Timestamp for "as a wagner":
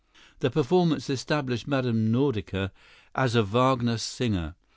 3.13-3.99